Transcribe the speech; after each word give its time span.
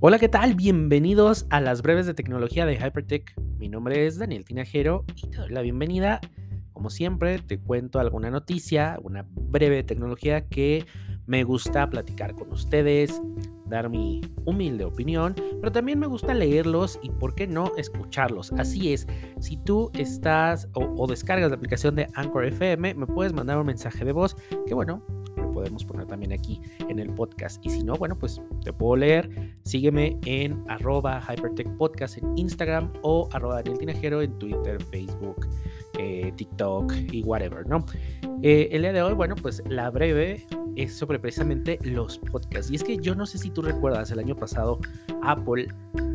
Hola, 0.00 0.20
¿qué 0.20 0.28
tal? 0.28 0.54
Bienvenidos 0.54 1.48
a 1.50 1.60
las 1.60 1.82
breves 1.82 2.06
de 2.06 2.14
tecnología 2.14 2.64
de 2.66 2.76
Hypertech. 2.76 3.34
Mi 3.58 3.68
nombre 3.68 4.06
es 4.06 4.16
Daniel 4.16 4.44
Tinajero 4.44 5.04
y 5.16 5.26
te 5.26 5.38
doy 5.38 5.50
la 5.50 5.60
bienvenida. 5.60 6.20
Como 6.72 6.88
siempre, 6.88 7.40
te 7.40 7.58
cuento 7.58 7.98
alguna 7.98 8.30
noticia, 8.30 9.00
una 9.02 9.26
breve 9.28 9.82
tecnología 9.82 10.46
que 10.46 10.86
me 11.26 11.42
gusta 11.42 11.90
platicar 11.90 12.36
con 12.36 12.52
ustedes, 12.52 13.20
dar 13.66 13.90
mi 13.90 14.20
humilde 14.44 14.84
opinión, 14.84 15.34
pero 15.60 15.72
también 15.72 15.98
me 15.98 16.06
gusta 16.06 16.32
leerlos 16.32 17.00
y, 17.02 17.10
¿por 17.10 17.34
qué 17.34 17.48
no, 17.48 17.72
escucharlos? 17.76 18.52
Así 18.52 18.92
es, 18.92 19.08
si 19.40 19.56
tú 19.56 19.90
estás 19.94 20.68
o, 20.74 20.94
o 20.96 21.08
descargas 21.08 21.50
la 21.50 21.56
aplicación 21.56 21.96
de 21.96 22.06
Anchor 22.14 22.44
FM, 22.44 22.94
me 22.94 23.06
puedes 23.06 23.32
mandar 23.32 23.58
un 23.58 23.66
mensaje 23.66 24.04
de 24.04 24.12
voz 24.12 24.36
que, 24.64 24.74
bueno, 24.74 25.04
podemos 25.58 25.84
poner 25.84 26.06
también 26.06 26.32
aquí 26.32 26.60
en 26.88 27.00
el 27.00 27.12
podcast. 27.12 27.64
Y 27.66 27.70
si 27.70 27.82
no, 27.82 27.96
bueno, 27.96 28.16
pues 28.16 28.40
te 28.62 28.72
puedo 28.72 28.94
leer. 28.94 29.28
Sígueme 29.64 30.16
en 30.24 30.62
arroba 30.68 31.20
Hypertech 31.20 31.68
Podcast 31.76 32.18
en 32.18 32.38
Instagram 32.38 32.92
o 33.02 33.28
arroba 33.32 33.56
Daniel 33.56 33.78
Tinajero 33.78 34.22
en 34.22 34.38
Twitter, 34.38 34.80
Facebook, 34.84 35.48
eh, 35.98 36.32
TikTok 36.36 36.92
y 37.10 37.24
whatever, 37.24 37.66
¿no? 37.66 37.84
Eh, 38.40 38.68
el 38.70 38.82
día 38.82 38.92
de 38.92 39.02
hoy, 39.02 39.14
bueno, 39.14 39.34
pues 39.34 39.60
la 39.68 39.90
breve 39.90 40.46
es 40.78 40.96
sobre 40.96 41.18
precisamente 41.18 41.78
los 41.82 42.18
podcasts. 42.18 42.70
Y 42.70 42.76
es 42.76 42.84
que 42.84 42.98
yo 42.98 43.14
no 43.14 43.26
sé 43.26 43.38
si 43.38 43.50
tú 43.50 43.62
recuerdas, 43.62 44.10
el 44.10 44.18
año 44.20 44.36
pasado 44.36 44.78
Apple 45.22 45.68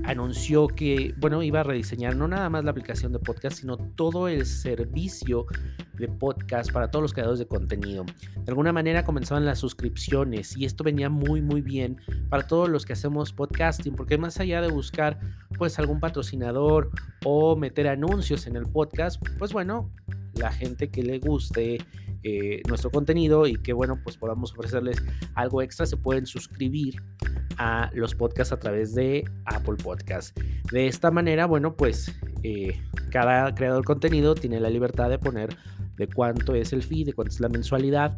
anunció 0.05 0.67
que, 0.67 1.13
bueno, 1.17 1.43
iba 1.43 1.61
a 1.61 1.63
rediseñar 1.63 2.15
no 2.15 2.27
nada 2.27 2.49
más 2.49 2.63
la 2.63 2.71
aplicación 2.71 3.11
de 3.11 3.19
podcast, 3.19 3.59
sino 3.59 3.77
todo 3.77 4.27
el 4.27 4.45
servicio 4.45 5.45
de 5.93 6.07
podcast 6.07 6.71
para 6.71 6.89
todos 6.89 7.03
los 7.03 7.13
creadores 7.13 7.39
de 7.39 7.47
contenido. 7.47 8.05
De 8.35 8.51
alguna 8.51 8.73
manera 8.73 9.05
comenzaban 9.05 9.45
las 9.45 9.59
suscripciones 9.59 10.57
y 10.57 10.65
esto 10.65 10.83
venía 10.83 11.09
muy 11.09 11.41
muy 11.41 11.61
bien 11.61 11.97
para 12.29 12.47
todos 12.47 12.69
los 12.69 12.85
que 12.85 12.93
hacemos 12.93 13.33
podcasting, 13.33 13.95
porque 13.95 14.17
más 14.17 14.39
allá 14.39 14.61
de 14.61 14.71
buscar 14.71 15.19
pues 15.57 15.77
algún 15.79 15.99
patrocinador 15.99 16.89
o 17.23 17.55
meter 17.55 17.87
anuncios 17.87 18.47
en 18.47 18.55
el 18.55 18.63
podcast, 18.63 19.21
pues 19.37 19.53
bueno, 19.53 19.91
la 20.35 20.51
gente 20.51 20.89
que 20.89 21.03
le 21.03 21.19
guste 21.19 21.77
eh, 22.23 22.61
nuestro 22.67 22.89
contenido 22.89 23.47
y 23.47 23.55
que 23.55 23.73
bueno 23.73 23.99
pues 24.03 24.17
podamos 24.17 24.53
ofrecerles 24.53 25.03
algo 25.35 25.61
extra 25.61 25.85
se 25.85 25.97
pueden 25.97 26.25
suscribir 26.25 26.95
a 27.57 27.91
los 27.93 28.15
podcasts 28.15 28.53
a 28.53 28.59
través 28.59 28.93
de 28.93 29.25
Apple 29.45 29.75
Podcast. 29.81 30.37
De 30.71 30.87
esta 30.87 31.11
manera, 31.11 31.45
bueno, 31.45 31.75
pues 31.75 32.13
eh, 32.43 32.79
cada 33.11 33.53
creador 33.55 33.81
de 33.81 33.85
contenido 33.85 34.35
tiene 34.35 34.59
la 34.59 34.69
libertad 34.69 35.09
de 35.09 35.19
poner 35.19 35.55
de 35.97 36.07
cuánto 36.07 36.55
es 36.55 36.73
el 36.73 36.83
fee, 36.83 37.03
de 37.03 37.13
cuánto 37.13 37.33
es 37.33 37.39
la 37.39 37.49
mensualidad 37.49 38.17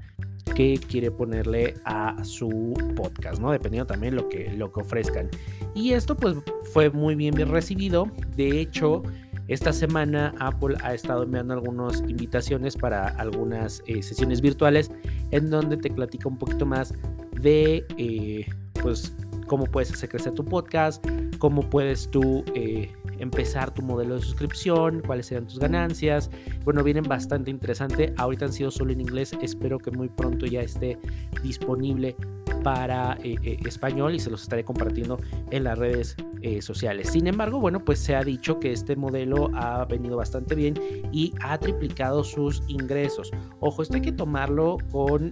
que 0.56 0.78
quiere 0.78 1.12
ponerle 1.12 1.74
a 1.86 2.24
su 2.24 2.74
podcast, 2.96 3.42
¿no? 3.42 3.52
Dependiendo 3.52 3.88
también 3.88 4.16
lo 4.16 4.30
que, 4.30 4.52
lo 4.54 4.72
que 4.72 4.82
ofrezcan. 4.82 5.30
Y 5.74 5.92
esto 5.92 6.16
pues 6.16 6.38
fue 6.72 6.90
muy 6.90 7.16
bien, 7.16 7.36
bien 7.36 7.50
recibido. 7.50 8.10
De 8.38 8.62
hecho, 8.62 9.04
esta 9.48 9.72
semana 9.74 10.34
Apple 10.40 10.76
ha 10.84 10.94
estado 10.94 11.24
enviando 11.24 11.54
algunas 11.54 12.02
invitaciones 12.02 12.76
para 12.76 13.08
algunas 13.10 13.84
eh, 13.86 14.02
sesiones 14.02 14.42
virtuales 14.42 14.92
en 15.32 15.50
donde 15.50 15.78
te 15.78 15.90
platica 15.90 16.28
un 16.28 16.38
poquito 16.38 16.66
más 16.66 16.94
de 17.42 17.86
eh, 17.98 18.46
pues 18.82 19.16
cómo 19.48 19.66
puedes 19.66 19.92
hacer 19.92 20.10
crecer 20.10 20.34
tu 20.34 20.44
podcast, 20.44 21.06
cómo 21.38 21.70
puedes 21.70 22.10
tú 22.10 22.44
eh, 22.54 22.92
empezar 23.20 23.74
tu 23.74 23.82
modelo 23.82 24.16
de 24.16 24.22
suscripción, 24.22 25.02
cuáles 25.06 25.28
serán 25.28 25.48
tus 25.48 25.60
ganancias. 25.60 26.30
Bueno, 26.64 26.84
vienen 26.84 27.04
bastante 27.04 27.52
interesante. 27.52 28.14
Ahorita 28.18 28.46
han 28.46 28.54
sido 28.54 28.72
solo 28.72 28.92
en 28.92 29.02
inglés. 29.02 29.34
Espero 29.42 29.80
que 29.80 29.92
muy 29.92 30.10
pronto 30.10 30.46
ya 30.46 30.62
esté 30.62 30.98
disponible 31.44 32.16
para 32.64 33.18
eh, 33.24 33.36
eh, 33.44 33.58
español 33.66 34.16
y 34.16 34.20
se 34.20 34.30
los 34.30 34.42
estaré 34.44 34.64
compartiendo 34.64 35.20
en 35.52 35.64
las 35.64 35.78
redes 35.78 36.16
sociales. 36.60 37.10
Sin 37.10 37.26
embargo, 37.26 37.60
bueno, 37.60 37.84
pues 37.84 37.98
se 37.98 38.16
ha 38.16 38.24
dicho 38.24 38.60
que 38.60 38.72
este 38.72 38.96
modelo 38.96 39.50
ha 39.56 39.84
venido 39.86 40.16
bastante 40.16 40.54
bien 40.54 40.76
y 41.12 41.34
ha 41.42 41.58
triplicado 41.58 42.24
sus 42.24 42.62
ingresos. 42.68 43.32
Ojo, 43.62 43.82
esto 43.82 43.96
hay 43.96 44.02
que 44.02 44.12
tomarlo 44.12 44.78
con 44.92 45.32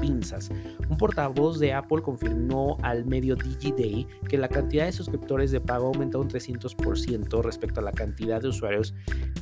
pinzas. 0.00 0.50
Un 0.88 0.96
portavoz 0.96 1.58
de 1.58 1.72
Apple 1.72 2.02
confirmó 2.02 2.76
al 2.82 3.04
medio 3.04 3.36
DigiDay 3.36 4.06
que 4.28 4.38
la 4.38 4.48
cantidad 4.48 4.86
de 4.86 4.92
suscriptores 5.04 5.50
de 5.50 5.60
pago 5.60 5.88
aumentó 5.88 6.20
un 6.20 6.28
300% 6.28 7.42
respecto 7.42 7.80
a 7.80 7.82
la 7.82 7.92
cantidad 7.92 8.40
de 8.40 8.48
usuarios 8.48 8.94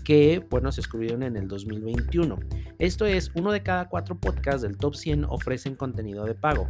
que, 0.05 0.45
bueno, 0.51 0.71
se 0.73 0.83
suscribieron 0.83 1.23
en 1.23 1.37
el 1.37 1.49
2021. 1.49 2.39
Esto 2.79 3.07
es, 3.07 3.31
uno 3.35 3.53
de 3.53 3.63
cada 3.63 3.89
cuatro 3.89 4.19
podcasts 4.19 4.63
del 4.63 4.77
top 4.77 4.95
100 4.95 5.25
ofrecen 5.25 5.75
contenido 5.75 6.25
de 6.25 6.35
pago. 6.35 6.69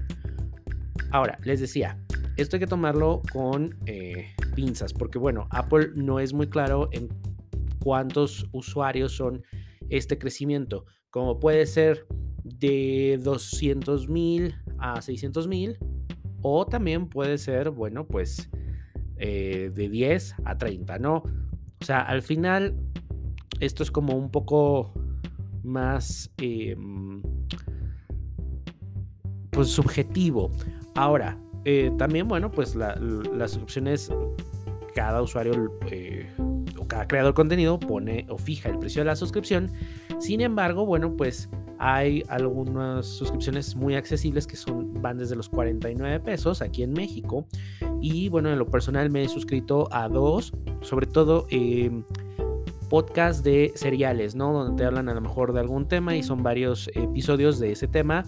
Ahora, 1.11 1.39
les 1.45 1.61
decía, 1.61 1.99
esto 2.37 2.57
hay 2.57 2.61
que 2.61 2.67
tomarlo 2.67 3.23
con 3.33 3.77
eh, 3.87 4.35
pinzas, 4.55 4.93
porque 4.93 5.19
bueno, 5.19 5.49
Apple 5.51 5.91
no 5.95 6.21
es 6.21 6.33
muy 6.33 6.49
claro 6.49 6.89
en 6.93 7.09
cuántos 7.81 8.49
usuarios 8.53 9.13
son 9.13 9.43
este 9.91 10.19
crecimiento. 10.19 10.85
Como 11.11 11.41
puede 11.41 11.67
ser 11.67 12.07
de 12.45 13.19
200 13.23 14.09
mil 14.09 14.55
a 14.79 15.03
600 15.03 15.49
mil 15.49 15.79
o 16.43 16.67
también 16.67 17.09
puede 17.09 17.39
ser, 17.39 17.71
bueno, 17.71 18.07
pues 18.07 18.49
eh, 19.19 19.71
de 19.75 19.89
10 19.89 20.37
a 20.45 20.57
30, 20.57 20.99
¿no? 20.99 21.17
O 21.81 21.85
sea, 21.85 22.01
al 22.01 22.23
final 22.23 22.75
esto 23.61 23.83
es 23.83 23.91
como 23.91 24.17
un 24.17 24.31
poco 24.31 24.93
más, 25.63 26.31
em, 26.39 27.23
pues 29.51 29.69
subjetivo. 29.69 30.51
Ahora, 30.95 31.39
eh, 31.65 31.91
también, 31.99 32.29
bueno, 32.29 32.51
pues 32.51 32.75
las 32.75 33.57
opciones, 33.57 34.11
cada 34.95 35.23
usuario 35.23 35.79
eh, 35.91 36.29
o 36.79 36.87
cada 36.87 37.07
creador 37.07 37.33
de 37.33 37.35
contenido 37.35 37.79
pone 37.79 38.27
o 38.29 38.39
fija 38.39 38.69
el 38.69 38.79
precio 38.79 39.03
de 39.03 39.07
la 39.07 39.17
suscripción. 39.17 39.71
Sin 40.19 40.41
embargo, 40.41 40.87
bueno, 40.87 41.17
pues 41.17 41.49
hay 41.79 42.25
algunas 42.29 43.07
suscripciones 43.07 43.77
muy 43.77 43.95
accesibles 43.95 44.47
que 44.47 44.57
son, 44.57 45.01
van 45.01 45.19
desde 45.19 45.37
los 45.37 45.49
49 45.49 46.21
pesos 46.21 46.63
aquí 46.63 46.83
en 46.83 46.93
México. 46.93 47.47
Y 48.01 48.29
bueno, 48.29 48.51
en 48.51 48.59
lo 48.59 48.67
personal 48.67 49.11
me 49.11 49.23
he 49.23 49.29
suscrito 49.29 49.89
a 49.91 50.09
dos, 50.09 50.53
sobre 50.83 51.07
todo 51.07 51.47
eh, 51.51 51.91
de 53.43 53.73
seriales, 53.75 54.35
¿no? 54.35 54.53
Donde 54.53 54.83
te 54.83 54.87
hablan 54.87 55.09
a 55.09 55.15
lo 55.15 55.21
mejor 55.21 55.53
de 55.53 55.61
algún 55.61 55.87
tema 55.87 56.17
y 56.17 56.23
son 56.23 56.43
varios 56.43 56.89
episodios 56.95 57.59
de 57.59 57.73
ese 57.73 57.89
tema. 57.89 58.25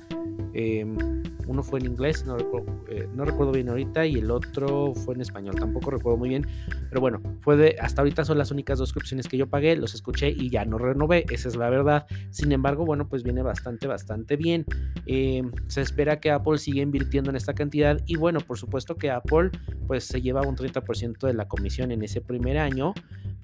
Em, 0.53 1.20
uno 1.51 1.65
fue 1.65 1.81
en 1.81 1.87
inglés, 1.87 2.25
no 2.25 2.39
recuerdo, 2.39 2.85
eh, 2.89 3.09
no 3.13 3.25
recuerdo, 3.25 3.51
bien 3.51 3.69
ahorita, 3.69 4.07
y 4.07 4.15
el 4.15 4.31
otro 4.31 4.95
fue 4.95 5.17
en 5.17 5.21
español, 5.21 5.57
tampoco 5.57 5.91
recuerdo 5.91 6.17
muy 6.17 6.29
bien. 6.29 6.47
Pero 6.89 7.01
bueno, 7.01 7.21
fue 7.41 7.57
de, 7.57 7.77
hasta 7.81 8.03
ahorita 8.03 8.25
son 8.25 8.39
las 8.39 8.53
únicas 8.53 8.79
dos 8.79 8.91
suscripciones 8.91 9.27
que 9.27 9.37
yo 9.37 9.49
pagué, 9.49 9.75
los 9.75 9.95
escuché 9.95 10.31
y 10.31 10.49
ya 10.49 10.65
no 10.65 10.79
renové, 10.79 11.25
esa 11.31 11.49
es 11.49 11.57
la 11.57 11.69
verdad. 11.69 12.07
Sin 12.31 12.53
embargo, 12.53 12.87
bueno, 12.87 13.09
pues 13.09 13.25
viene 13.25 13.43
bastante, 13.43 13.89
bastante 13.89 14.37
bien. 14.37 14.65
Em, 15.07 15.51
se 15.67 15.81
espera 15.81 16.21
que 16.21 16.31
Apple 16.31 16.59
siga 16.59 16.83
invirtiendo 16.83 17.31
en 17.31 17.37
esta 17.37 17.53
cantidad 17.53 18.01
y 18.07 18.17
bueno, 18.17 18.39
por 18.41 18.57
supuesto 18.57 18.95
que 18.95 19.11
Apple 19.11 19.51
pues 19.89 20.05
se 20.05 20.23
lleva 20.23 20.43
un 20.43 20.55
30% 20.55 21.27
de 21.27 21.35
la 21.35 21.49
comisión 21.49 21.91
en 21.91 22.03
ese 22.03 22.21
primer 22.21 22.59
año 22.59 22.95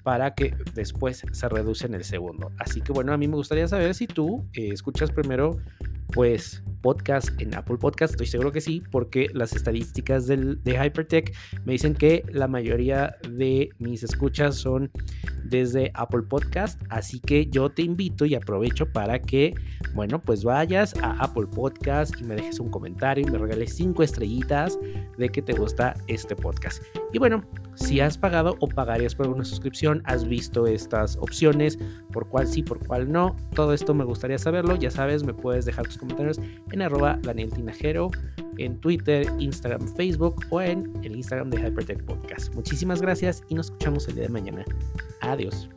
para 0.07 0.37
que 0.37 0.55
después 0.73 1.25
se 1.33 1.49
reduce 1.49 1.85
en 1.85 1.95
el 1.95 2.05
segundo. 2.05 2.53
Así 2.59 2.81
que 2.81 2.93
bueno, 2.93 3.13
a 3.13 3.17
mí 3.17 3.27
me 3.27 3.35
gustaría 3.35 3.67
saber 3.67 3.93
si 3.93 4.07
tú 4.07 4.45
eh, 4.53 4.69
escuchas 4.73 5.11
primero 5.11 5.59
pues 6.13 6.63
podcast 6.83 7.41
en 7.41 7.55
Apple 7.55 7.79
Podcast, 7.79 8.13
estoy 8.13 8.27
seguro 8.27 8.53
que 8.53 8.61
sí, 8.61 8.83
porque 8.91 9.29
las 9.33 9.55
estadísticas 9.55 10.27
de 10.27 10.57
Hypertech 10.65 11.35
me 11.65 11.73
dicen 11.73 11.95
que 11.95 12.25
la 12.31 12.49
mayoría 12.49 13.17
de 13.29 13.71
mis 13.79 14.03
escuchas 14.03 14.57
son 14.57 14.91
desde 15.49 15.91
Apple 15.95 16.23
Podcast, 16.23 16.81
así 16.89 17.21
que 17.21 17.47
yo 17.47 17.71
te 17.71 17.83
invito 17.83 18.25
y 18.25 18.35
aprovecho 18.35 18.87
para 18.93 19.21
que, 19.21 19.55
bueno, 19.95 20.21
pues 20.21 20.45
vayas 20.45 20.95
a 21.03 21.13
Apple 21.23 21.47
Podcast 21.47 22.21
y 22.21 22.25
me 22.25 22.37
dejes 22.37 22.61
un 22.61 22.71
comentario 22.71 23.27
y 23.27 23.31
me 23.31 23.39
regales 23.39 23.75
cinco 23.75 24.03
estrellitas 24.03 24.79
de 25.19 25.29
que 25.29 25.43
te 25.43 25.53
gusta 25.53 25.95
este 26.07 26.37
podcast. 26.37 26.83
Y 27.13 27.19
bueno, 27.19 27.45
si 27.75 28.01
has 28.01 28.19
pagado 28.19 28.57
o 28.61 28.69
pagarías 28.69 29.15
por 29.15 29.29
una 29.29 29.45
suscripción, 29.45 30.03
has 30.05 30.27
visto 30.27 30.67
estas 30.67 31.17
opciones, 31.17 31.79
por 32.13 32.29
cuál 32.29 32.47
sí, 32.47 32.63
por 32.63 32.85
cuál 32.87 33.11
no, 33.11 33.37
todo 33.55 33.73
esto 33.73 33.95
me 33.95 34.05
gustaría 34.05 34.39
saberlo, 34.39 34.77
ya 34.77 34.91
sabes, 34.91 35.25
me 35.25 35.35
puedes 35.35 35.65
dejar 35.65 35.87
tus 35.87 35.99
comentarios 35.99 36.41
en 36.73 36.83
arroba 36.83 37.19
Daniel 37.23 37.53
Tinajero, 37.53 38.11
en 38.59 38.79
Twitter, 38.81 39.27
Instagram, 39.39 39.87
Facebook 39.95 40.45
o 40.51 40.61
en 40.61 40.93
el 41.03 41.17
Instagram 41.17 41.51
de 41.51 41.59
Hypertech 41.59 42.05
Podcast. 42.05 42.55
Muchísimas 42.55 43.01
gracias 43.01 43.43
y 43.49 43.55
nos 43.55 43.67
escuchamos 43.67 44.09
el 44.09 44.15
día 44.15 44.25
de 44.25 44.31
mañana. 44.31 44.65
Adiós. 45.27 45.69